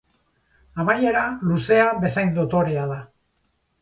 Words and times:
Amaiera 0.83 1.21
luzea 1.49 1.85
bezain 2.07 2.33
dotorea 2.39 2.87
da. 2.97 3.01